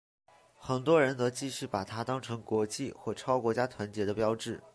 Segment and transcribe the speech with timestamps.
[0.55, 4.63] 很多人则继续把它当成国际或超国家团结的标志。